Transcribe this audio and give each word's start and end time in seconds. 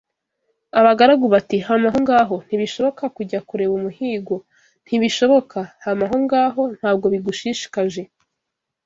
Abagaragu 0.79 1.25
bati 1.33 1.57
Hama 1.67 1.87
aho 1.91 1.97
ngaho 2.03 2.35
ntibishoboka 2.45 3.03
kujya 3.15 3.39
kureba 3.47 3.73
umuhigo 3.79 4.35
ntibishoboka 4.85 5.59
hama 5.83 6.03
aho 6.07 6.15
ngaho 6.25 6.61
ntabwo 6.77 7.05
bigushishikaje 7.13 8.01